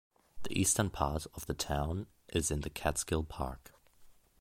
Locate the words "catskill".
2.71-3.23